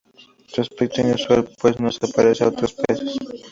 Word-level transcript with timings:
Su 0.47 0.61
aspecto 0.61 1.01
es 1.01 1.05
inusual, 1.07 1.47
pues 1.61 1.79
no 1.79 1.91
se 1.91 2.07
parece 2.07 2.43
a 2.43 2.47
otros 2.47 2.73
peces. 2.73 3.15